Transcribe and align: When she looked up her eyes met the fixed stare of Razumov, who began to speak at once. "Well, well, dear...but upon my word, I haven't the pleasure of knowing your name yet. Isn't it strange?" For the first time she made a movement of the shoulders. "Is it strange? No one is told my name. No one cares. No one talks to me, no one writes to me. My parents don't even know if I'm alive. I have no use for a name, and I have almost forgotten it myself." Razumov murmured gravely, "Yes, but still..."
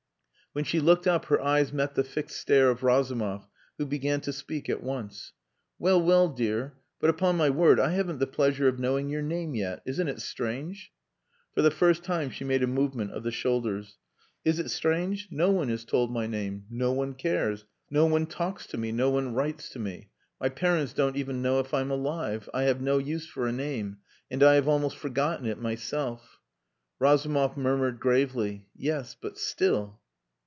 When 0.53 0.65
she 0.65 0.81
looked 0.81 1.07
up 1.07 1.27
her 1.27 1.41
eyes 1.41 1.71
met 1.71 1.95
the 1.95 2.03
fixed 2.03 2.35
stare 2.37 2.69
of 2.69 2.83
Razumov, 2.83 3.47
who 3.77 3.85
began 3.85 4.19
to 4.19 4.33
speak 4.33 4.67
at 4.67 4.83
once. 4.83 5.31
"Well, 5.79 6.01
well, 6.01 6.27
dear...but 6.27 7.09
upon 7.09 7.37
my 7.37 7.49
word, 7.49 7.79
I 7.79 7.91
haven't 7.91 8.19
the 8.19 8.27
pleasure 8.27 8.67
of 8.67 8.77
knowing 8.77 9.07
your 9.09 9.21
name 9.21 9.55
yet. 9.55 9.81
Isn't 9.85 10.09
it 10.09 10.19
strange?" 10.19 10.91
For 11.55 11.61
the 11.61 11.71
first 11.71 12.03
time 12.03 12.31
she 12.31 12.43
made 12.43 12.63
a 12.63 12.67
movement 12.67 13.11
of 13.13 13.23
the 13.23 13.31
shoulders. 13.31 13.95
"Is 14.43 14.59
it 14.59 14.69
strange? 14.71 15.29
No 15.31 15.51
one 15.51 15.69
is 15.69 15.85
told 15.85 16.11
my 16.11 16.27
name. 16.27 16.65
No 16.69 16.91
one 16.91 17.13
cares. 17.13 17.63
No 17.89 18.05
one 18.05 18.25
talks 18.25 18.67
to 18.67 18.77
me, 18.77 18.91
no 18.91 19.09
one 19.09 19.33
writes 19.33 19.69
to 19.69 19.79
me. 19.79 20.09
My 20.41 20.49
parents 20.49 20.91
don't 20.91 21.15
even 21.15 21.41
know 21.41 21.59
if 21.61 21.73
I'm 21.73 21.91
alive. 21.91 22.49
I 22.53 22.63
have 22.63 22.81
no 22.81 22.97
use 22.97 23.25
for 23.25 23.47
a 23.47 23.53
name, 23.53 23.99
and 24.29 24.43
I 24.43 24.55
have 24.55 24.67
almost 24.67 24.97
forgotten 24.97 25.45
it 25.45 25.61
myself." 25.61 26.41
Razumov 26.99 27.55
murmured 27.55 28.01
gravely, 28.01 28.67
"Yes, 28.75 29.15
but 29.15 29.37
still..." 29.37 29.99